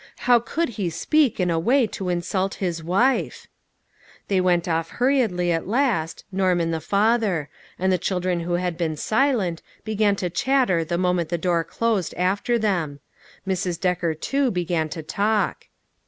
[0.25, 3.45] How could he speak in a way to insult his wife!
[4.29, 8.79] They went off hurriedly at last, Norm and the father; and the children who had
[8.79, 12.99] been silent, began to chatter the moment the door closed after them.
[13.47, 13.79] Mrs.
[13.79, 15.67] Decker, too, began to talk.